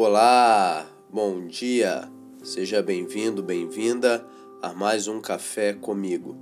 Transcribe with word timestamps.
Olá, 0.00 0.88
bom 1.10 1.44
dia, 1.48 2.08
seja 2.44 2.80
bem-vindo, 2.80 3.42
bem-vinda 3.42 4.24
a 4.62 4.72
mais 4.72 5.08
um 5.08 5.20
Café 5.20 5.72
comigo. 5.72 6.36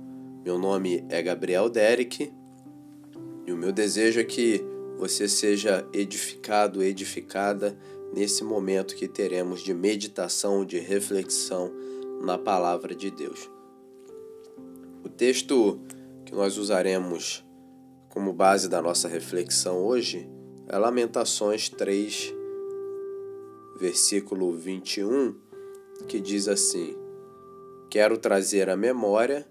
Meu 0.45 0.59
nome 0.59 1.03
é 1.09 1.23
Gabriel 1.23 1.67
Derek 1.67 2.31
e 3.47 3.51
o 3.51 3.57
meu 3.57 3.71
desejo 3.71 4.19
é 4.19 4.23
que 4.23 4.63
você 4.99 5.27
seja 5.27 5.89
edificado, 5.91 6.83
edificada 6.83 7.75
nesse 8.13 8.43
momento 8.43 8.95
que 8.95 9.07
teremos 9.07 9.61
de 9.61 9.73
meditação, 9.73 10.63
de 10.63 10.77
reflexão 10.77 11.73
na 12.21 12.37
palavra 12.37 12.93
de 12.93 13.09
Deus. 13.09 13.49
O 15.03 15.09
texto 15.09 15.81
que 16.27 16.35
nós 16.35 16.57
usaremos 16.59 17.43
como 18.07 18.31
base 18.31 18.69
da 18.69 18.83
nossa 18.83 19.07
reflexão 19.07 19.83
hoje 19.83 20.29
é 20.67 20.77
Lamentações 20.77 21.69
3, 21.69 22.36
versículo 23.77 24.51
21, 24.51 25.35
que 26.07 26.19
diz 26.19 26.47
assim: 26.47 26.95
Quero 27.89 28.17
trazer 28.17 28.69
à 28.69 28.75
memória 28.75 29.47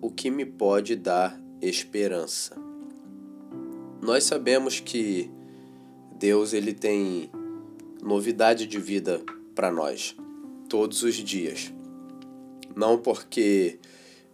o 0.00 0.10
que 0.10 0.30
me 0.30 0.46
pode 0.46 0.94
dar 0.94 1.38
esperança. 1.60 2.56
Nós 4.00 4.24
sabemos 4.24 4.78
que 4.78 5.30
Deus 6.16 6.52
ele 6.52 6.72
tem 6.72 7.30
novidade 8.02 8.66
de 8.66 8.78
vida 8.78 9.20
para 9.54 9.70
nós 9.70 10.16
todos 10.68 11.02
os 11.02 11.14
dias. 11.14 11.72
Não 12.74 12.98
porque 12.98 13.78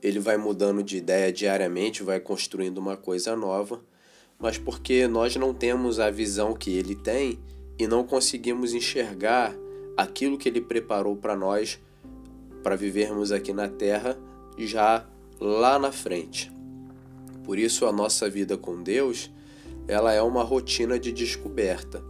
ele 0.03 0.19
vai 0.19 0.37
mudando 0.37 0.83
de 0.83 0.97
ideia 0.97 1.33
diariamente, 1.33 2.03
vai 2.03 2.21
construindo 2.21 2.79
uma 2.79 2.97
coisa 2.97 3.35
nova, 3.35 3.83
mas 4.39 4.59
porque 4.59 5.07
nós 5.07 5.37
não 5.37 5.55
temos 5.55 6.01
a 6.01 6.11
visão 6.11 6.53
que 6.53 6.77
ele 6.77 6.97
tem 6.97 7.39
e 7.83 7.87
não 7.89 8.05
conseguimos 8.05 8.75
enxergar 8.75 9.53
aquilo 9.97 10.39
que 10.39 10.49
Ele 10.49 10.61
preparou 10.61 11.17
para 11.17 11.35
nós 11.35 11.81
para 12.63 12.77
vivermos 12.77 13.33
aqui 13.33 13.53
na 13.53 13.69
terra 13.69 14.17
já 14.57 15.05
lá 15.41 15.81
na 15.81 15.91
frente. 15.91 16.53
Por 17.43 17.59
isso 17.59 17.85
a 17.85 17.93
nossa 17.93 18.31
vida 18.31 18.57
com 18.57 18.81
Deus, 18.81 19.33
ela 19.89 20.13
é 20.13 20.23
uma 20.23 20.45
rotina 20.45 20.97
de 20.97 21.11
descoberta. 21.11 22.01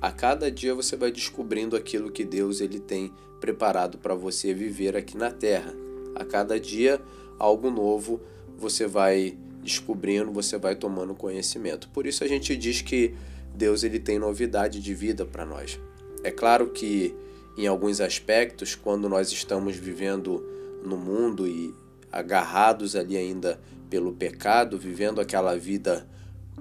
A 0.00 0.10
cada 0.10 0.50
dia 0.50 0.74
você 0.74 0.96
vai 0.96 1.12
descobrindo 1.12 1.76
aquilo 1.76 2.10
que 2.10 2.24
Deus 2.24 2.60
ele 2.60 2.80
tem 2.80 3.12
preparado 3.40 3.98
para 3.98 4.16
você 4.16 4.52
viver 4.52 4.96
aqui 4.96 5.16
na 5.16 5.30
terra. 5.30 5.72
A 6.16 6.24
cada 6.24 6.58
dia 6.58 7.00
algo 7.38 7.70
novo 7.70 8.20
você 8.58 8.88
vai 8.88 9.38
descobrindo, 9.62 10.32
você 10.32 10.58
vai 10.58 10.74
tomando 10.74 11.14
conhecimento. 11.14 11.88
Por 11.90 12.08
isso 12.08 12.24
a 12.24 12.26
gente 12.26 12.56
diz 12.56 12.82
que 12.82 13.14
Deus 13.54 13.82
ele 13.82 13.98
tem 13.98 14.18
novidade 14.18 14.80
de 14.80 14.94
vida 14.94 15.24
para 15.24 15.44
nós. 15.44 15.78
É 16.24 16.30
claro 16.30 16.70
que 16.70 17.14
em 17.56 17.66
alguns 17.66 18.00
aspectos, 18.00 18.74
quando 18.74 19.08
nós 19.08 19.30
estamos 19.30 19.76
vivendo 19.76 20.42
no 20.84 20.96
mundo 20.96 21.46
e 21.46 21.74
agarrados 22.10 22.96
ali 22.96 23.16
ainda 23.16 23.60
pelo 23.90 24.12
pecado, 24.12 24.78
vivendo 24.78 25.20
aquela 25.20 25.56
vida 25.56 26.06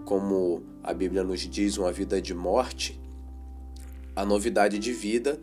como 0.06 0.64
a 0.84 0.94
Bíblia 0.94 1.24
nos 1.24 1.42
diz, 1.42 1.78
uma 1.78 1.92
vida 1.92 2.22
de 2.22 2.34
morte, 2.34 3.00
a 4.16 4.26
novidade 4.26 4.78
de 4.80 4.92
vida, 4.92 5.40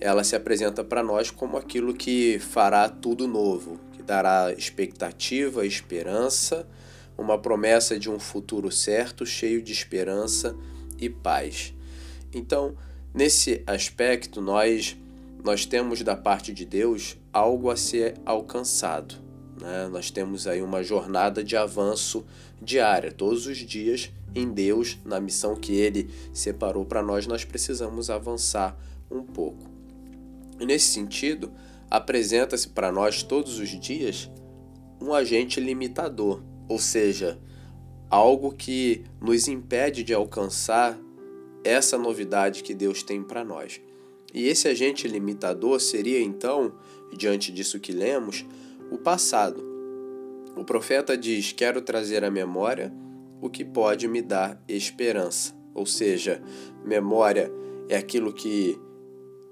ela 0.00 0.24
se 0.24 0.34
apresenta 0.34 0.82
para 0.82 1.02
nós 1.02 1.30
como 1.30 1.56
aquilo 1.56 1.94
que 1.94 2.38
fará 2.38 2.88
tudo 2.88 3.28
novo, 3.28 3.78
que 3.92 4.02
dará 4.02 4.52
expectativa, 4.52 5.64
esperança, 5.66 6.66
uma 7.16 7.38
promessa 7.38 7.98
de 7.98 8.08
um 8.08 8.18
futuro 8.18 8.70
certo, 8.70 9.26
cheio 9.26 9.60
de 9.62 9.72
esperança 9.72 10.56
e 10.98 11.08
paz. 11.08 11.74
Então, 12.32 12.76
nesse 13.14 13.62
aspecto, 13.66 14.40
nós 14.40 14.96
nós 15.42 15.64
temos 15.64 16.02
da 16.02 16.16
parte 16.16 16.52
de 16.52 16.64
Deus 16.64 17.16
algo 17.32 17.70
a 17.70 17.76
ser 17.76 18.14
alcançado. 18.26 19.14
Né? 19.60 19.88
Nós 19.88 20.10
temos 20.10 20.46
aí 20.46 20.60
uma 20.60 20.82
jornada 20.82 21.44
de 21.44 21.56
avanço 21.56 22.26
diária, 22.60 23.12
todos 23.12 23.46
os 23.46 23.56
dias 23.58 24.10
em 24.34 24.50
Deus, 24.52 24.98
na 25.04 25.20
missão 25.20 25.54
que 25.54 25.72
Ele 25.74 26.10
separou 26.32 26.84
para 26.84 27.02
nós, 27.02 27.26
nós 27.26 27.44
precisamos 27.44 28.10
avançar 28.10 28.76
um 29.10 29.22
pouco. 29.22 29.70
E 30.60 30.66
nesse 30.66 30.86
sentido, 30.86 31.52
apresenta-se 31.90 32.68
para 32.68 32.92
nós 32.92 33.22
todos 33.22 33.58
os 33.58 33.68
dias 33.68 34.30
um 35.00 35.14
agente 35.14 35.60
limitador, 35.60 36.42
ou 36.68 36.78
seja, 36.78 37.38
algo 38.10 38.52
que 38.52 39.04
nos 39.20 39.48
impede 39.48 40.02
de 40.02 40.14
alcançar 40.14 40.98
essa 41.64 41.98
novidade 41.98 42.62
que 42.62 42.74
Deus 42.74 43.02
tem 43.02 43.22
para 43.22 43.44
nós. 43.44 43.80
E 44.32 44.46
esse 44.46 44.68
agente 44.68 45.08
limitador 45.08 45.80
seria 45.80 46.20
então, 46.20 46.72
diante 47.16 47.50
disso 47.50 47.80
que 47.80 47.92
lemos, 47.92 48.44
o 48.90 48.98
passado. 48.98 49.64
O 50.56 50.64
profeta 50.64 51.16
diz: 51.16 51.52
Quero 51.52 51.80
trazer 51.80 52.24
à 52.24 52.30
memória 52.30 52.92
o 53.40 53.48
que 53.48 53.64
pode 53.64 54.08
me 54.08 54.20
dar 54.20 54.62
esperança. 54.68 55.54
Ou 55.74 55.86
seja, 55.86 56.42
memória 56.84 57.52
é 57.88 57.96
aquilo 57.96 58.32
que 58.32 58.78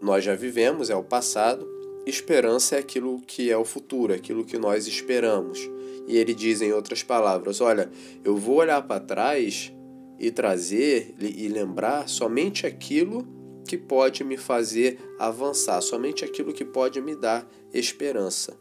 nós 0.00 0.24
já 0.24 0.34
vivemos, 0.34 0.90
é 0.90 0.96
o 0.96 1.04
passado, 1.04 1.66
esperança 2.04 2.76
é 2.76 2.78
aquilo 2.80 3.20
que 3.20 3.50
é 3.50 3.56
o 3.56 3.64
futuro, 3.64 4.12
é 4.12 4.16
aquilo 4.16 4.44
que 4.44 4.58
nós 4.58 4.86
esperamos. 4.86 5.58
E 6.06 6.16
ele 6.16 6.34
diz 6.34 6.60
em 6.62 6.72
outras 6.72 7.02
palavras: 7.02 7.60
Olha, 7.60 7.90
eu 8.24 8.36
vou 8.36 8.56
olhar 8.56 8.82
para 8.82 9.00
trás 9.00 9.72
e 10.18 10.30
trazer 10.30 11.14
e 11.18 11.48
lembrar 11.48 12.08
somente 12.08 12.66
aquilo 12.66 13.26
que 13.66 13.76
pode 13.76 14.22
me 14.22 14.36
fazer 14.36 14.98
avançar, 15.18 15.80
somente 15.82 16.24
aquilo 16.24 16.52
que 16.52 16.64
pode 16.64 17.00
me 17.00 17.16
dar 17.16 17.46
esperança. 17.72 18.56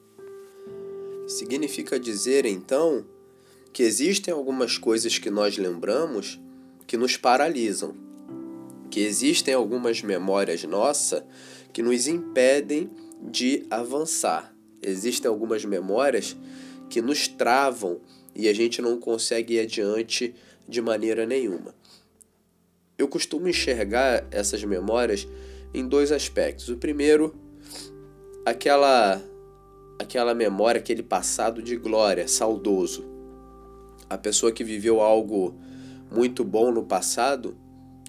Significa 1.28 2.00
dizer 2.00 2.46
então 2.46 3.06
que 3.72 3.84
existem 3.84 4.34
algumas 4.34 4.78
coisas 4.78 5.18
que 5.18 5.30
nós 5.30 5.58
lembramos 5.58 6.40
que 6.88 6.98
nos 6.98 7.18
paralisam, 7.18 7.96
que 8.90 9.02
existem 9.02 9.54
algumas 9.54 10.02
memórias 10.02 10.64
nossas 10.64 11.24
que 11.74 11.82
nos 11.82 12.08
impedem 12.08 12.90
de 13.22 13.66
avançar. 13.70 14.56
Existem 14.82 15.28
algumas 15.28 15.66
memórias 15.66 16.36
que 16.96 17.02
nos 17.02 17.28
travam 17.28 18.00
e 18.34 18.48
a 18.48 18.54
gente 18.54 18.82
não 18.82 18.98
consegue 18.98 19.56
ir 19.56 19.60
adiante 19.60 20.34
de 20.66 20.82
maneira 20.82 21.26
nenhuma. 21.26 21.76
Eu 22.98 23.06
costumo 23.10 23.50
enxergar 23.50 24.26
essas 24.32 24.64
memórias 24.64 25.28
em 25.74 25.86
dois 25.86 26.10
aspectos. 26.14 26.70
O 26.70 26.78
primeiro, 26.78 27.36
aquela 28.46 29.22
aquela 30.00 30.34
memória, 30.34 30.80
aquele 30.80 31.04
passado 31.04 31.62
de 31.62 31.76
glória, 31.76 32.30
saudoso. 32.30 33.04
A 34.10 34.18
pessoa 34.18 34.54
que 34.54 34.64
viveu 34.64 35.02
algo 35.02 35.54
muito 36.10 36.46
bom 36.46 36.72
no 36.72 36.86
passado, 36.86 37.58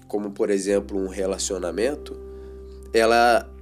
como 0.07 0.31
por 0.31 0.49
exemplo 0.49 0.97
um 0.97 1.09
relacionamento, 1.09 2.17
ela 2.93 3.53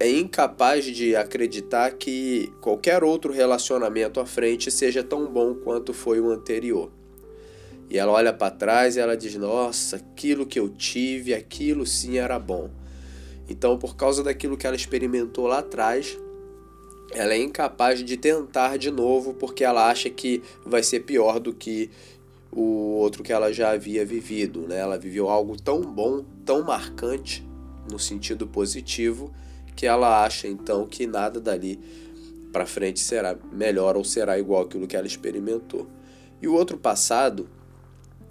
é 0.00 0.08
incapaz 0.08 0.84
de 0.84 1.16
acreditar 1.16 1.92
que 1.92 2.52
qualquer 2.60 3.02
outro 3.02 3.32
relacionamento 3.32 4.20
à 4.20 4.26
frente 4.26 4.70
seja 4.70 5.02
tão 5.02 5.26
bom 5.26 5.54
quanto 5.54 5.92
foi 5.92 6.20
o 6.20 6.30
anterior. 6.30 6.90
E 7.90 7.98
ela 7.98 8.12
olha 8.12 8.32
para 8.32 8.54
trás 8.54 8.96
e 8.96 9.00
ela 9.00 9.16
diz: 9.16 9.34
Nossa, 9.34 9.96
aquilo 9.96 10.46
que 10.46 10.60
eu 10.60 10.68
tive, 10.68 11.34
aquilo 11.34 11.84
sim 11.84 12.18
era 12.18 12.38
bom. 12.38 12.70
Então, 13.48 13.78
por 13.78 13.96
causa 13.96 14.22
daquilo 14.22 14.56
que 14.56 14.66
ela 14.66 14.76
experimentou 14.76 15.46
lá 15.46 15.60
atrás, 15.60 16.18
ela 17.12 17.32
é 17.32 17.38
incapaz 17.38 18.04
de 18.04 18.16
tentar 18.16 18.76
de 18.76 18.90
novo 18.90 19.32
porque 19.32 19.64
ela 19.64 19.88
acha 19.88 20.10
que 20.10 20.42
vai 20.64 20.82
ser 20.82 21.00
pior 21.00 21.40
do 21.40 21.54
que 21.54 21.90
o 22.52 22.96
outro 22.98 23.22
que 23.22 23.32
ela 23.32 23.52
já 23.52 23.70
havia 23.70 24.04
vivido. 24.04 24.68
Né? 24.68 24.78
Ela 24.78 24.98
viveu 24.98 25.28
algo 25.30 25.56
tão 25.60 25.80
bom, 25.80 26.24
tão 26.44 26.62
marcante 26.62 27.46
no 27.90 27.98
sentido 27.98 28.46
positivo 28.46 29.32
que 29.78 29.86
ela 29.86 30.24
acha 30.24 30.48
então 30.48 30.84
que 30.88 31.06
nada 31.06 31.40
dali 31.40 31.78
para 32.52 32.66
frente 32.66 32.98
será 32.98 33.38
melhor 33.52 33.96
ou 33.96 34.02
será 34.02 34.36
igual 34.36 34.62
aquilo 34.62 34.88
que 34.88 34.96
ela 34.96 35.06
experimentou. 35.06 35.86
E 36.42 36.48
o 36.48 36.54
outro 36.54 36.76
passado 36.76 37.48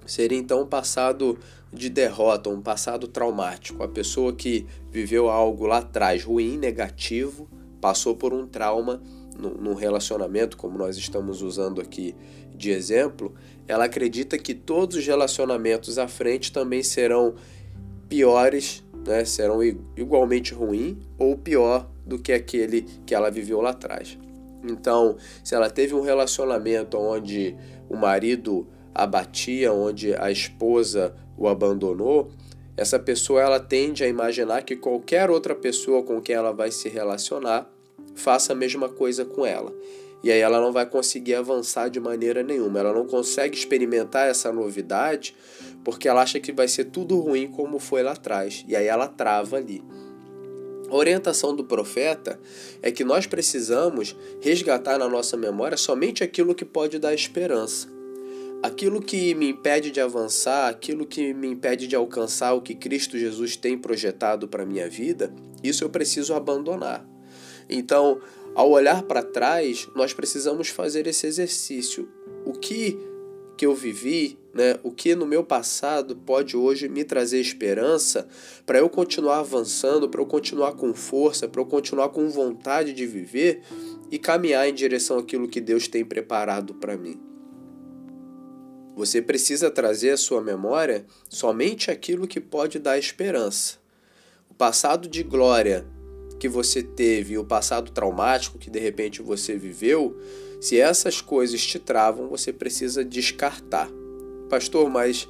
seria 0.05 0.37
então 0.37 0.63
um 0.63 0.67
passado 0.67 1.39
de 1.71 1.89
derrota, 1.89 2.49
um 2.49 2.61
passado 2.61 3.07
traumático. 3.07 3.81
A 3.81 3.87
pessoa 3.87 4.33
que 4.33 4.67
viveu 4.91 5.29
algo 5.29 5.65
lá 5.65 5.77
atrás 5.77 6.21
ruim, 6.25 6.57
negativo, 6.57 7.47
passou 7.79 8.13
por 8.13 8.33
um 8.33 8.45
trauma 8.45 9.01
num 9.39 9.73
relacionamento, 9.73 10.57
como 10.57 10.77
nós 10.77 10.97
estamos 10.97 11.41
usando 11.41 11.79
aqui 11.79 12.13
de 12.53 12.71
exemplo, 12.71 13.33
ela 13.69 13.85
acredita 13.85 14.37
que 14.37 14.53
todos 14.53 14.97
os 14.97 15.07
relacionamentos 15.07 15.97
à 15.97 16.09
frente 16.09 16.51
também 16.51 16.83
serão 16.83 17.35
piores 18.09 18.83
né, 19.07 19.23
serão 19.23 19.63
igualmente 19.95 20.53
ruim 20.53 20.99
ou 21.17 21.37
pior 21.37 21.89
do 22.05 22.19
que 22.19 22.33
aquele 22.33 22.81
que 23.05 23.15
ela 23.15 23.31
viveu 23.31 23.61
lá 23.61 23.69
atrás. 23.69 24.17
Então, 24.63 25.15
se 25.43 25.55
ela 25.55 25.69
teve 25.69 25.95
um 25.95 26.01
relacionamento 26.01 26.97
onde 26.97 27.55
o 27.89 27.95
marido 27.95 28.67
a 28.93 29.05
batia, 29.05 29.71
onde 29.71 30.13
a 30.15 30.29
esposa 30.29 31.15
o 31.37 31.47
abandonou, 31.47 32.31
essa 32.75 32.99
pessoa 32.99 33.41
ela 33.41 33.59
tende 33.59 34.03
a 34.03 34.07
imaginar 34.07 34.63
que 34.63 34.75
qualquer 34.75 35.29
outra 35.29 35.55
pessoa 35.55 36.03
com 36.03 36.21
quem 36.21 36.35
ela 36.35 36.51
vai 36.51 36.71
se 36.71 36.89
relacionar 36.89 37.69
faça 38.15 38.53
a 38.53 38.55
mesma 38.55 38.89
coisa 38.89 39.23
com 39.23 39.45
ela. 39.45 39.73
E 40.23 40.31
aí 40.31 40.39
ela 40.39 40.59
não 40.59 40.71
vai 40.71 40.85
conseguir 40.85 41.35
avançar 41.35 41.89
de 41.89 41.99
maneira 41.99 42.41
nenhuma. 42.41 42.79
Ela 42.79 42.93
não 42.93 43.05
consegue 43.05 43.55
experimentar 43.55 44.27
essa 44.27 44.51
novidade 44.51 45.35
porque 45.83 46.07
ela 46.07 46.21
acha 46.21 46.39
que 46.39 46.51
vai 46.51 46.67
ser 46.67 46.85
tudo 46.85 47.19
ruim 47.19 47.47
como 47.47 47.79
foi 47.79 48.03
lá 48.03 48.11
atrás. 48.11 48.65
E 48.67 48.75
aí 48.75 48.87
ela 48.87 49.07
trava 49.07 49.57
ali. 49.57 49.83
A 50.89 50.95
orientação 50.95 51.53
do 51.53 51.65
profeta 51.65 52.39
é 52.81 52.91
que 52.91 53.03
nós 53.03 53.27
precisamos 53.27 54.15
resgatar 54.39 54.97
na 54.97 55.09
nossa 55.09 55.35
memória 55.35 55.75
somente 55.75 56.23
aquilo 56.23 56.55
que 56.55 56.63
pode 56.63 56.97
dar 56.97 57.13
esperança. 57.13 57.89
Aquilo 58.63 59.01
que 59.01 59.35
me 59.35 59.49
impede 59.49 59.91
de 59.91 59.99
avançar, 59.99 60.69
aquilo 60.69 61.05
que 61.05 61.33
me 61.33 61.47
impede 61.47 61.87
de 61.87 61.95
alcançar 61.95 62.53
o 62.53 62.61
que 62.61 62.73
Cristo 62.73 63.17
Jesus 63.17 63.55
tem 63.55 63.77
projetado 63.77 64.47
para 64.47 64.65
minha 64.65 64.89
vida, 64.89 65.31
isso 65.63 65.83
eu 65.83 65.89
preciso 65.89 66.33
abandonar. 66.33 67.05
Então, 67.69 68.19
ao 68.55 68.71
olhar 68.71 69.03
para 69.03 69.21
trás, 69.21 69.87
nós 69.95 70.13
precisamos 70.13 70.69
fazer 70.69 71.05
esse 71.05 71.27
exercício. 71.27 72.09
O 72.45 72.53
que 72.53 72.97
que 73.57 73.65
eu 73.65 73.73
vivi, 73.73 74.37
né, 74.53 74.79
o 74.83 74.91
que 74.91 75.15
no 75.15 75.25
meu 75.25 75.43
passado 75.43 76.15
pode 76.15 76.55
hoje 76.55 76.87
me 76.87 77.03
trazer 77.03 77.39
esperança 77.39 78.27
para 78.65 78.77
eu 78.77 78.87
continuar 78.87 79.39
avançando, 79.39 80.07
para 80.07 80.21
eu 80.21 80.25
continuar 80.27 80.73
com 80.73 80.93
força, 80.93 81.47
para 81.47 81.59
eu 81.59 81.65
continuar 81.65 82.09
com 82.09 82.29
vontade 82.29 82.93
de 82.93 83.05
viver 83.05 83.61
e 84.11 84.19
caminhar 84.19 84.69
em 84.69 84.73
direção 84.73 85.17
àquilo 85.17 85.47
que 85.47 85.59
Deus 85.59 85.87
tem 85.87 86.05
preparado 86.05 86.75
para 86.75 86.95
mim. 86.95 87.19
Você 88.95 89.21
precisa 89.21 89.69
trazer 89.69 90.11
à 90.11 90.17
sua 90.17 90.41
memória 90.41 91.05
somente 91.29 91.91
aquilo 91.91 92.27
que 92.27 92.39
pode 92.39 92.79
dar 92.79 92.97
esperança. 92.97 93.77
O 94.49 94.53
passado 94.53 95.07
de 95.07 95.23
glória 95.23 95.85
que 96.39 96.47
você 96.47 96.83
teve 96.83 97.37
o 97.37 97.45
passado 97.45 97.91
traumático 97.91 98.57
que 98.57 98.69
de 98.69 98.79
repente 98.79 99.21
você 99.21 99.55
viveu, 99.55 100.15
se 100.59 100.79
essas 100.79 101.21
coisas 101.21 101.65
te 101.65 101.77
travam, 101.77 102.27
você 102.27 102.51
precisa 102.51 103.05
descartar. 103.05 103.89
Pastor, 104.49 104.89
mas 104.89 105.27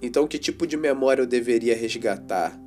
então 0.00 0.26
que 0.26 0.38
tipo 0.38 0.66
de 0.66 0.76
memória 0.76 1.22
eu 1.22 1.26
deveria 1.26 1.76
resgatar? 1.76 2.58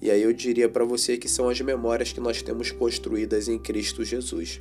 E 0.00 0.10
aí 0.10 0.22
eu 0.22 0.32
diria 0.32 0.68
para 0.68 0.84
você 0.84 1.16
que 1.16 1.28
são 1.28 1.48
as 1.48 1.60
memórias 1.60 2.12
que 2.12 2.20
nós 2.20 2.42
temos 2.42 2.70
construídas 2.70 3.48
em 3.48 3.58
Cristo 3.58 4.04
Jesus. 4.04 4.60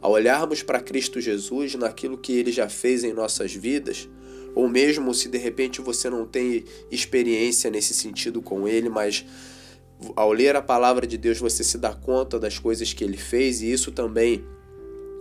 Ao 0.00 0.12
olharmos 0.12 0.62
para 0.62 0.80
Cristo 0.80 1.20
Jesus, 1.20 1.74
naquilo 1.76 2.18
que 2.18 2.32
ele 2.32 2.52
já 2.52 2.68
fez 2.68 3.04
em 3.04 3.12
nossas 3.12 3.54
vidas, 3.54 4.08
ou 4.54 4.68
mesmo 4.68 5.14
se 5.14 5.28
de 5.28 5.38
repente 5.38 5.80
você 5.80 6.10
não 6.10 6.26
tem 6.26 6.64
experiência 6.90 7.70
nesse 7.70 7.94
sentido 7.94 8.42
com 8.42 8.68
ele, 8.68 8.88
mas 8.88 9.24
ao 10.14 10.32
ler 10.32 10.56
a 10.56 10.62
palavra 10.62 11.06
de 11.06 11.16
Deus 11.16 11.38
você 11.38 11.64
se 11.64 11.78
dá 11.78 11.94
conta 11.94 12.38
das 12.38 12.58
coisas 12.58 12.92
que 12.92 13.02
ele 13.02 13.16
fez 13.16 13.62
e 13.62 13.72
isso 13.72 13.90
também 13.90 14.44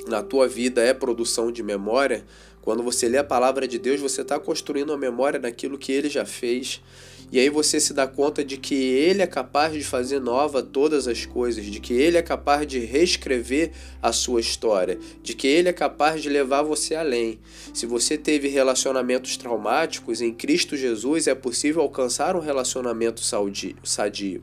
na 0.07 0.21
tua 0.21 0.47
vida 0.47 0.81
é 0.81 0.93
produção 0.93 1.51
de 1.51 1.63
memória, 1.63 2.25
quando 2.63 2.81
você 2.81 3.09
lê 3.09 3.17
a 3.17 3.23
palavra 3.25 3.67
de 3.67 3.77
Deus, 3.77 3.99
você 3.99 4.21
está 4.21 4.39
construindo 4.39 4.91
uma 4.91 4.97
memória 4.97 5.37
daquilo 5.37 5.77
que 5.77 5.91
ele 5.91 6.07
já 6.07 6.25
fez. 6.25 6.81
E 7.29 7.37
aí 7.37 7.49
você 7.49 7.77
se 7.77 7.93
dá 7.93 8.07
conta 8.07 8.41
de 8.41 8.55
que 8.55 8.75
ele 8.75 9.21
é 9.21 9.27
capaz 9.27 9.73
de 9.73 9.83
fazer 9.83 10.21
nova 10.21 10.63
todas 10.63 11.05
as 11.05 11.25
coisas, 11.25 11.65
de 11.65 11.81
que 11.81 11.91
ele 11.93 12.15
é 12.15 12.21
capaz 12.21 12.65
de 12.65 12.79
reescrever 12.79 13.71
a 14.01 14.13
sua 14.13 14.39
história, 14.39 14.97
de 15.21 15.33
que 15.33 15.45
ele 15.45 15.67
é 15.67 15.73
capaz 15.73 16.21
de 16.21 16.29
levar 16.29 16.61
você 16.61 16.95
além. 16.95 17.37
Se 17.73 17.85
você 17.85 18.17
teve 18.17 18.47
relacionamentos 18.47 19.35
traumáticos, 19.35 20.21
em 20.21 20.33
Cristo 20.33 20.77
Jesus 20.77 21.27
é 21.27 21.35
possível 21.35 21.81
alcançar 21.81 22.33
um 22.33 22.39
relacionamento 22.39 23.19
sadio. 23.21 24.41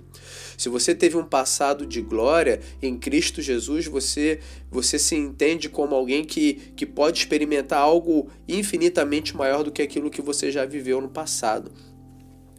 Se 0.60 0.68
você 0.68 0.94
teve 0.94 1.16
um 1.16 1.24
passado 1.24 1.86
de 1.86 2.02
glória 2.02 2.60
em 2.82 2.94
Cristo 2.98 3.40
Jesus, 3.40 3.86
você 3.86 4.40
você 4.70 4.98
se 4.98 5.16
entende 5.16 5.70
como 5.70 5.94
alguém 5.94 6.22
que, 6.22 6.52
que 6.76 6.84
pode 6.84 7.20
experimentar 7.20 7.78
algo 7.78 8.28
infinitamente 8.46 9.34
maior 9.34 9.64
do 9.64 9.72
que 9.72 9.80
aquilo 9.80 10.10
que 10.10 10.20
você 10.20 10.52
já 10.52 10.66
viveu 10.66 11.00
no 11.00 11.08
passado. 11.08 11.72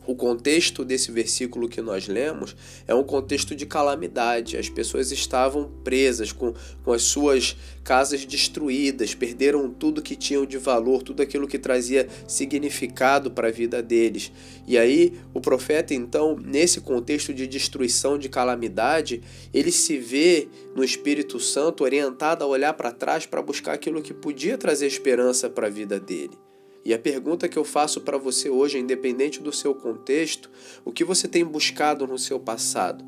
O 0.05 0.15
contexto 0.15 0.83
desse 0.83 1.11
versículo 1.11 1.69
que 1.69 1.79
nós 1.79 2.07
lemos 2.07 2.55
é 2.87 2.95
um 2.95 3.03
contexto 3.03 3.55
de 3.55 3.67
calamidade. 3.67 4.57
As 4.57 4.67
pessoas 4.67 5.11
estavam 5.11 5.69
presas, 5.83 6.31
com, 6.31 6.53
com 6.83 6.91
as 6.91 7.03
suas 7.03 7.55
casas 7.83 8.25
destruídas, 8.25 9.13
perderam 9.13 9.69
tudo 9.69 10.01
que 10.01 10.15
tinham 10.15 10.43
de 10.43 10.57
valor, 10.57 11.03
tudo 11.03 11.21
aquilo 11.21 11.47
que 11.47 11.59
trazia 11.59 12.07
significado 12.27 13.29
para 13.29 13.49
a 13.49 13.51
vida 13.51 13.81
deles. 13.81 14.31
E 14.67 14.75
aí, 14.75 15.13
o 15.35 15.39
profeta, 15.39 15.93
então, 15.93 16.35
nesse 16.35 16.81
contexto 16.81 17.31
de 17.31 17.45
destruição, 17.45 18.17
de 18.17 18.27
calamidade, 18.27 19.21
ele 19.53 19.71
se 19.71 19.97
vê 19.97 20.47
no 20.75 20.83
Espírito 20.83 21.39
Santo 21.39 21.83
orientado 21.83 22.43
a 22.43 22.47
olhar 22.47 22.73
para 22.73 22.91
trás 22.91 23.27
para 23.27 23.41
buscar 23.41 23.73
aquilo 23.73 24.01
que 24.01 24.13
podia 24.13 24.57
trazer 24.57 24.87
esperança 24.87 25.47
para 25.47 25.67
a 25.67 25.69
vida 25.69 25.99
dele. 25.99 26.50
E 26.83 26.93
a 26.93 26.99
pergunta 26.99 27.47
que 27.47 27.57
eu 27.57 27.63
faço 27.63 28.01
para 28.01 28.17
você 28.17 28.49
hoje, 28.49 28.79
independente 28.79 29.39
do 29.41 29.53
seu 29.53 29.75
contexto, 29.75 30.49
o 30.83 30.91
que 30.91 31.03
você 31.03 31.27
tem 31.27 31.45
buscado 31.45 32.07
no 32.07 32.17
seu 32.17 32.39
passado? 32.39 33.05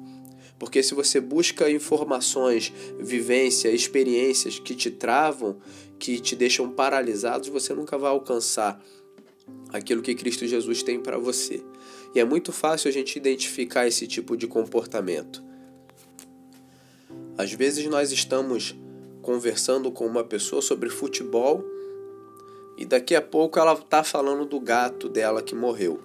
Porque 0.60 0.84
se 0.84 0.94
você 0.94 1.20
busca 1.20 1.70
informações, 1.70 2.72
vivência, 3.00 3.70
experiências 3.70 4.60
que 4.60 4.76
te 4.76 4.92
travam, 4.92 5.58
que 5.98 6.20
te 6.20 6.36
deixam 6.36 6.70
paralisados, 6.70 7.50
você 7.50 7.74
nunca 7.74 7.98
vai 7.98 8.12
alcançar 8.12 8.82
aquilo 9.70 10.02
que 10.02 10.14
Cristo 10.14 10.46
Jesus 10.46 10.84
tem 10.84 11.00
para 11.00 11.18
você. 11.18 11.64
E 12.14 12.20
é 12.20 12.24
muito 12.24 12.52
fácil 12.52 12.90
a 12.90 12.92
gente 12.92 13.18
identificar 13.18 13.88
esse 13.88 14.06
tipo 14.06 14.38
de 14.38 14.48
comportamento. 14.48 15.44
Às 17.36 17.52
vezes 17.52 17.86
nós 17.88 18.12
estamos 18.12 18.76
conversando 19.22 19.92
com 19.92 20.06
uma 20.06 20.24
pessoa 20.24 20.62
sobre 20.62 20.90
futebol 20.90 21.66
e 22.78 22.86
daqui 22.86 23.16
a 23.16 23.22
pouco 23.22 23.60
ela 23.60 23.76
tá 23.76 24.04
falando 24.04 24.46
do 24.46 24.60
gato 24.60 25.08
dela 25.08 25.42
que 25.42 25.56
morreu. 25.56 26.00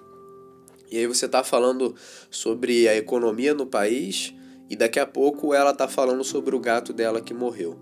E 0.91 0.97
aí 0.97 1.07
você 1.07 1.27
tá 1.27 1.43
falando 1.43 1.95
sobre 2.31 2.87
a 2.87 2.95
economia 2.95 3.53
no 3.53 3.65
país 3.65 4.33
e 4.69 4.75
daqui 4.75 4.99
a 4.99 5.05
pouco 5.05 5.53
ela 5.53 5.73
tá 5.73 5.87
falando 5.87 6.23
sobre 6.23 6.55
o 6.55 6.59
gato 6.59 6.93
dela 6.93 7.21
que 7.21 7.33
morreu. 7.33 7.77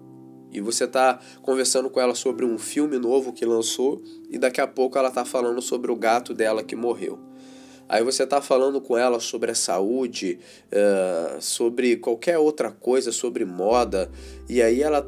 E 0.51 0.61
você 0.61 0.87
tá 0.87 1.19
conversando 1.41 1.89
com 1.89 1.99
ela 1.99 2.15
sobre 2.15 2.45
um 2.45 2.57
filme 2.57 2.97
novo 2.97 3.33
que 3.33 3.45
lançou 3.45 4.01
e 4.29 4.37
daqui 4.37 4.61
a 4.61 4.67
pouco 4.67 4.97
ela 4.97 5.11
tá 5.11 5.25
falando 5.25 5.61
sobre 5.61 5.91
o 5.91 5.95
gato 5.95 6.33
dela 6.33 6.63
que 6.63 6.75
morreu. 6.75 7.19
Aí 7.89 8.03
você 8.03 8.27
tá 8.27 8.41
falando 8.41 8.81
com 8.81 8.97
ela 8.97 9.19
sobre 9.19 9.51
a 9.51 9.55
saúde, 9.55 10.39
uh, 10.71 11.41
sobre 11.41 11.95
qualquer 11.95 12.37
outra 12.37 12.69
coisa, 12.69 13.13
sobre 13.13 13.45
moda, 13.45 14.11
e 14.49 14.61
aí 14.61 14.81
ela 14.81 15.07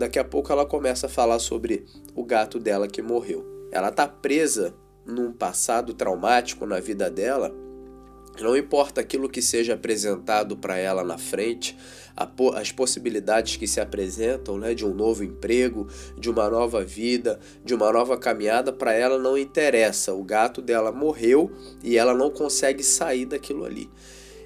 Daqui 0.00 0.18
a 0.18 0.24
pouco 0.24 0.50
ela 0.50 0.64
começa 0.64 1.08
a 1.08 1.10
falar 1.10 1.38
sobre 1.38 1.84
o 2.14 2.24
gato 2.24 2.58
dela 2.58 2.88
que 2.88 3.02
morreu. 3.02 3.44
Ela 3.70 3.90
está 3.90 4.08
presa 4.08 4.72
num 5.04 5.30
passado 5.30 5.92
traumático 5.92 6.64
na 6.64 6.80
vida 6.80 7.10
dela. 7.10 7.54
Não 8.40 8.56
importa 8.56 9.02
aquilo 9.02 9.28
que 9.28 9.42
seja 9.42 9.74
apresentado 9.74 10.56
para 10.56 10.78
ela 10.78 11.04
na 11.04 11.18
frente, 11.18 11.76
as 12.56 12.72
possibilidades 12.72 13.56
que 13.56 13.66
se 13.66 13.78
apresentam 13.78 14.56
né, 14.56 14.72
de 14.72 14.86
um 14.86 14.94
novo 14.94 15.22
emprego, 15.22 15.86
de 16.16 16.30
uma 16.30 16.48
nova 16.48 16.82
vida, 16.82 17.38
de 17.62 17.74
uma 17.74 17.92
nova 17.92 18.16
caminhada, 18.16 18.72
para 18.72 18.94
ela 18.94 19.18
não 19.18 19.36
interessa. 19.36 20.14
O 20.14 20.24
gato 20.24 20.62
dela 20.62 20.90
morreu 20.90 21.52
e 21.84 21.98
ela 21.98 22.14
não 22.14 22.30
consegue 22.30 22.82
sair 22.82 23.26
daquilo 23.26 23.66
ali 23.66 23.90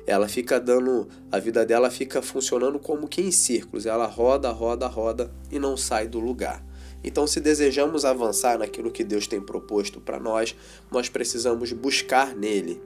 ela 0.07 0.29
fica 0.29 0.61
dando, 0.61 1.09
a 1.33 1.39
vida 1.39 1.65
dela 1.65 1.91
fica 1.91 2.21
funcionando 2.21 2.79
como 2.79 3.09
que 3.09 3.23
em 3.23 3.31
círculos, 3.31 3.87
ela 3.87 4.07
roda, 4.07 4.51
roda, 4.51 4.87
roda 4.87 5.33
e 5.51 5.59
não 5.59 5.77
sai 5.77 6.07
do 6.07 6.21
lugar. 6.21 6.65
Então, 7.03 7.27
se 7.27 7.39
desejamos 7.41 8.05
avançar 8.05 8.59
naquilo 8.59 8.91
que 8.91 9.05
Deus 9.05 9.27
tem 9.27 9.41
proposto 9.41 10.01
para 10.01 10.19
nós, 10.19 10.57
nós 10.91 11.09
precisamos 11.09 11.73
buscar 11.73 12.35
nele 12.35 12.81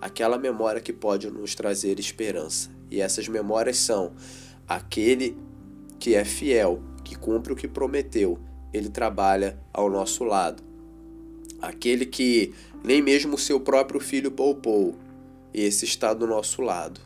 aquela 0.00 0.36
memória 0.36 0.80
que 0.80 0.92
pode 0.92 1.30
nos 1.30 1.54
trazer 1.54 1.98
esperança. 1.98 2.70
E 2.90 3.00
essas 3.00 3.28
memórias 3.28 3.78
são 3.78 4.12
aquele 4.68 5.36
que 5.98 6.14
é 6.14 6.24
fiel, 6.24 6.82
que 7.02 7.14
cumpre 7.14 7.52
o 7.52 7.56
que 7.56 7.68
prometeu, 7.68 8.38
ele 8.72 8.88
trabalha 8.88 9.58
ao 9.72 9.88
nosso 9.88 10.24
lado. 10.24 10.62
Aquele 11.60 12.04
que 12.04 12.52
nem 12.82 13.00
mesmo 13.00 13.36
o 13.36 13.38
seu 13.38 13.60
próprio 13.60 14.00
filho 14.00 14.30
poupou, 14.30 14.96
esse 15.52 15.84
está 15.84 16.14
do 16.14 16.26
nosso 16.26 16.62
lado. 16.62 17.00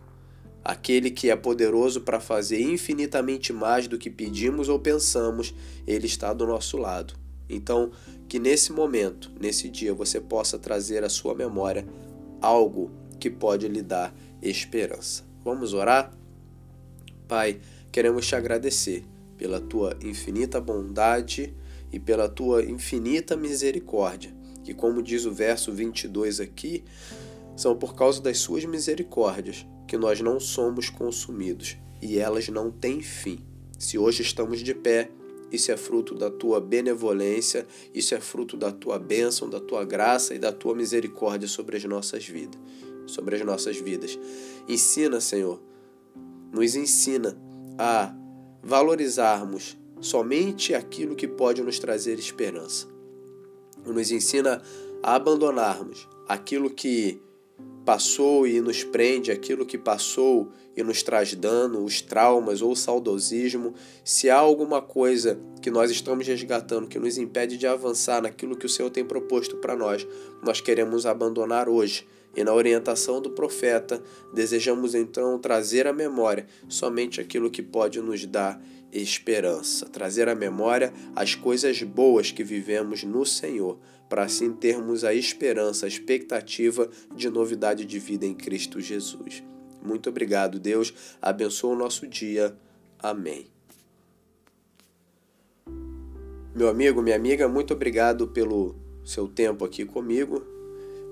Aquele 0.64 1.10
que 1.10 1.30
é 1.30 1.36
poderoso 1.36 2.00
para 2.00 2.18
fazer 2.18 2.60
infinitamente 2.60 3.52
mais 3.52 3.86
do 3.86 3.98
que 3.98 4.10
pedimos 4.10 4.68
ou 4.68 4.78
pensamos, 4.78 5.54
ele 5.86 6.06
está 6.06 6.32
do 6.32 6.46
nosso 6.46 6.76
lado. 6.76 7.14
Então, 7.48 7.92
que 8.28 8.38
nesse 8.38 8.72
momento, 8.72 9.30
nesse 9.40 9.68
dia, 9.68 9.94
você 9.94 10.20
possa 10.20 10.58
trazer 10.58 11.04
à 11.04 11.08
sua 11.08 11.34
memória 11.34 11.86
algo 12.40 12.90
que 13.20 13.30
pode 13.30 13.68
lhe 13.68 13.82
dar 13.82 14.14
esperança. 14.42 15.24
Vamos 15.44 15.72
orar? 15.72 16.12
Pai, 17.28 17.60
queremos 17.92 18.26
te 18.26 18.34
agradecer 18.34 19.04
pela 19.38 19.60
tua 19.60 19.96
infinita 20.02 20.60
bondade 20.60 21.54
e 21.92 21.98
pela 21.98 22.28
tua 22.28 22.64
infinita 22.64 23.36
misericórdia, 23.36 24.34
que, 24.64 24.74
como 24.74 25.02
diz 25.02 25.24
o 25.24 25.32
verso 25.32 25.72
22 25.72 26.40
aqui, 26.40 26.82
São 27.56 27.76
por 27.76 27.94
causa 27.94 28.20
das 28.20 28.38
suas 28.38 28.64
misericórdias 28.64 29.66
que 29.88 29.96
nós 29.96 30.20
não 30.20 30.38
somos 30.38 30.90
consumidos 30.90 31.76
e 32.02 32.18
elas 32.18 32.48
não 32.48 32.70
têm 32.70 33.00
fim. 33.00 33.44
Se 33.78 33.98
hoje 33.98 34.22
estamos 34.22 34.60
de 34.60 34.74
pé, 34.74 35.10
isso 35.50 35.70
é 35.70 35.76
fruto 35.76 36.14
da 36.14 36.30
tua 36.30 36.60
benevolência, 36.60 37.66
isso 37.94 38.14
é 38.14 38.20
fruto 38.20 38.56
da 38.56 38.72
tua 38.72 38.98
bênção, 38.98 39.48
da 39.48 39.60
tua 39.60 39.84
graça 39.84 40.34
e 40.34 40.38
da 40.38 40.52
tua 40.52 40.74
misericórdia 40.74 41.48
sobre 41.48 41.76
as 41.76 41.84
nossas 41.84 42.26
vidas, 42.26 42.60
sobre 43.06 43.36
as 43.36 43.42
nossas 43.44 43.76
vidas. 43.76 44.18
Ensina, 44.68 45.20
Senhor, 45.20 45.60
nos 46.52 46.74
ensina 46.74 47.38
a 47.78 48.14
valorizarmos 48.62 49.76
somente 50.00 50.74
aquilo 50.74 51.14
que 51.14 51.28
pode 51.28 51.62
nos 51.62 51.78
trazer 51.78 52.18
esperança. 52.18 52.88
Nos 53.84 54.10
ensina 54.10 54.60
a 55.02 55.14
abandonarmos 55.14 56.08
aquilo 56.28 56.68
que 56.68 57.20
passou 57.86 58.48
e 58.48 58.60
nos 58.60 58.82
prende, 58.82 59.30
aquilo 59.30 59.64
que 59.64 59.78
passou 59.78 60.50
e 60.76 60.82
nos 60.82 61.04
traz 61.04 61.32
dano, 61.34 61.84
os 61.84 62.00
traumas 62.00 62.60
ou 62.60 62.72
o 62.72 62.76
saudosismo, 62.76 63.74
se 64.04 64.28
há 64.28 64.36
alguma 64.36 64.82
coisa 64.82 65.38
que 65.62 65.70
nós 65.70 65.88
estamos 65.88 66.26
resgatando 66.26 66.88
que 66.88 66.98
nos 66.98 67.16
impede 67.16 67.56
de 67.56 67.64
avançar 67.64 68.20
naquilo 68.20 68.56
que 68.56 68.66
o 68.66 68.68
Senhor 68.68 68.90
tem 68.90 69.04
proposto 69.04 69.56
para 69.58 69.76
nós, 69.76 70.04
nós 70.42 70.60
queremos 70.60 71.06
abandonar 71.06 71.68
hoje. 71.68 72.04
E 72.36 72.44
na 72.44 72.52
orientação 72.52 73.20
do 73.20 73.30
profeta, 73.30 74.02
desejamos 74.34 74.94
então 74.94 75.38
trazer 75.38 75.86
à 75.86 75.92
memória 75.92 76.46
somente 76.68 77.20
aquilo 77.20 77.50
que 77.50 77.62
pode 77.62 78.00
nos 78.00 78.26
dar 78.26 78.62
esperança, 78.92 79.86
trazer 79.86 80.28
à 80.28 80.34
memória 80.34 80.92
as 81.14 81.34
coisas 81.34 81.82
boas 81.82 82.30
que 82.30 82.44
vivemos 82.44 83.02
no 83.02 83.24
Senhor, 83.24 83.78
para 84.08 84.24
assim 84.24 84.52
termos 84.52 85.02
a 85.02 85.14
esperança, 85.14 85.86
a 85.86 85.88
expectativa 85.88 86.88
de 87.14 87.28
novidade 87.28 87.84
de 87.84 87.98
vida 87.98 88.26
em 88.26 88.34
Cristo 88.34 88.80
Jesus. 88.80 89.42
Muito 89.82 90.08
obrigado, 90.08 90.58
Deus. 90.58 90.92
Abençoa 91.20 91.74
o 91.74 91.78
nosso 91.78 92.06
dia. 92.06 92.56
Amém. 92.98 93.46
Meu 96.54 96.68
amigo, 96.68 97.02
minha 97.02 97.16
amiga, 97.16 97.48
muito 97.48 97.74
obrigado 97.74 98.28
pelo 98.28 98.76
seu 99.04 99.28
tempo 99.28 99.64
aqui 99.64 99.84
comigo. 99.84 100.55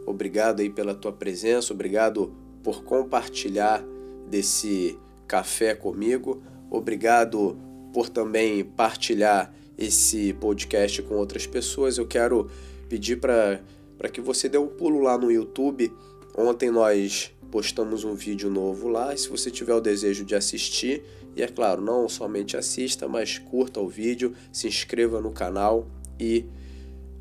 Obrigado 0.06 0.60
aí 0.60 0.70
pela 0.70 0.94
tua 0.94 1.12
presença, 1.12 1.72
obrigado 1.72 2.34
por 2.62 2.84
compartilhar 2.84 3.84
desse 4.28 4.98
café 5.26 5.74
comigo. 5.74 6.42
Obrigado 6.70 7.56
por 7.92 8.08
também 8.08 8.64
partilhar 8.64 9.54
esse 9.78 10.32
podcast 10.34 11.02
com 11.02 11.14
outras 11.14 11.46
pessoas. 11.46 11.98
Eu 11.98 12.06
quero 12.06 12.50
pedir 12.88 13.20
para 13.20 14.08
que 14.12 14.20
você 14.20 14.48
dê 14.48 14.58
um 14.58 14.66
pulo 14.66 15.00
lá 15.00 15.16
no 15.16 15.30
YouTube. 15.30 15.92
Ontem 16.36 16.70
nós 16.70 17.32
postamos 17.50 18.02
um 18.02 18.14
vídeo 18.14 18.50
novo 18.50 18.88
lá. 18.88 19.14
E 19.14 19.18
se 19.18 19.28
você 19.28 19.50
tiver 19.50 19.74
o 19.74 19.80
desejo 19.80 20.24
de 20.24 20.34
assistir, 20.34 21.04
e 21.36 21.42
é 21.42 21.48
claro, 21.48 21.80
não 21.80 22.08
somente 22.08 22.56
assista, 22.56 23.06
mas 23.06 23.38
curta 23.38 23.80
o 23.80 23.88
vídeo, 23.88 24.34
se 24.52 24.66
inscreva 24.66 25.20
no 25.20 25.30
canal 25.30 25.86
e 26.18 26.44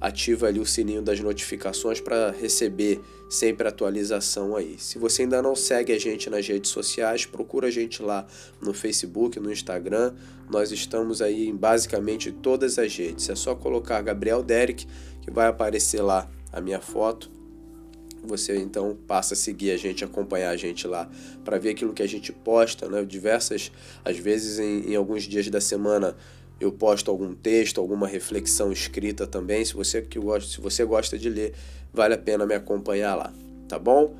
ativa 0.04 0.48
ali 0.48 0.60
o 0.60 0.66
sininho 0.66 1.02
das 1.02 1.22
notificações 1.22 2.02
para 2.02 2.30
receber 2.32 3.00
sempre 3.30 3.70
atualização 3.70 4.54
aí. 4.54 4.76
Se 4.78 5.00
você 5.00 5.22
ainda 5.22 5.42
não 5.42 5.56
segue 5.56 5.94
a 5.94 5.98
gente 5.98 6.30
nas 6.30 6.46
redes 6.46 6.72
sociais, 6.72 7.26
procura 7.26 7.70
a 7.70 7.72
gente 7.72 8.04
lá 8.04 8.28
no 8.62 8.74
Facebook, 8.74 9.40
no 9.40 9.50
Instagram. 9.50 10.14
Nós 10.50 10.74
estamos 10.74 11.22
aí 11.22 11.48
em 11.48 11.56
basicamente 11.56 12.34
todas 12.34 12.78
as 12.78 12.94
redes. 12.94 13.30
É 13.30 13.36
só 13.36 13.56
colocar 13.56 14.02
Gabriel 14.02 14.44
Derek 14.44 14.86
que 15.22 15.32
vai 15.32 15.48
aparecer 15.48 16.02
lá 16.02 16.30
a 16.52 16.60
minha 16.60 16.82
foto 16.82 17.32
você 18.26 18.58
então 18.58 18.98
passa 19.06 19.34
a 19.34 19.38
seguir 19.38 19.72
a 19.72 19.78
gente, 19.78 20.04
acompanhar 20.04 20.50
a 20.50 20.56
gente 20.56 20.88
lá 20.88 21.10
para 21.44 21.60
ver 21.60 21.72
aquilo 21.72 21.94
que 21.94 22.02
a 22.02 22.08
gente 22.08 22.32
posta, 22.32 22.88
né? 22.88 23.04
Diversas, 23.04 23.72
às 24.04 24.18
vezes 24.18 24.60
em, 24.60 24.92
em, 24.92 24.96
alguns 24.96 25.24
dias 25.24 25.50
da 25.50 25.60
semana 25.60 26.16
eu 26.64 26.72
posto 26.72 27.12
algum 27.12 27.34
texto, 27.34 27.80
alguma 27.80 28.08
reflexão 28.08 28.72
escrita 28.72 29.28
também. 29.28 29.64
Se 29.66 29.74
você 29.74 30.02
que 30.02 30.18
gosta, 30.18 30.50
se 30.50 30.62
você 30.62 30.86
gosta 30.86 31.18
de 31.18 31.30
ler, 31.30 31.54
vale 31.92 32.14
a 32.14 32.18
pena 32.18 32.46
me 32.46 32.56
acompanhar 32.56 33.16
lá, 33.16 33.34
tá 33.68 33.78
bom? 33.78 34.16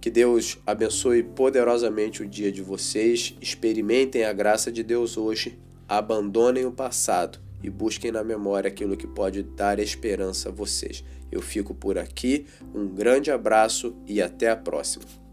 Que 0.00 0.10
Deus 0.10 0.58
abençoe 0.66 1.22
poderosamente 1.22 2.22
o 2.22 2.26
dia 2.26 2.52
de 2.52 2.62
vocês. 2.62 3.34
Experimentem 3.40 4.24
a 4.24 4.32
graça 4.32 4.70
de 4.70 4.82
Deus 4.82 5.16
hoje. 5.16 5.58
Abandonem 5.88 6.66
o 6.66 6.72
passado 6.72 7.40
e 7.62 7.70
busquem 7.70 8.12
na 8.12 8.22
memória 8.22 8.68
aquilo 8.68 8.96
que 8.96 9.06
pode 9.06 9.42
dar 9.42 9.78
esperança 9.78 10.50
a 10.50 10.52
vocês. 10.52 11.02
Eu 11.32 11.42
fico 11.42 11.74
por 11.74 11.98
aqui, 11.98 12.46
um 12.74 12.86
grande 12.86 13.30
abraço 13.30 13.96
e 14.06 14.22
até 14.22 14.50
a 14.50 14.56
próxima. 14.56 15.27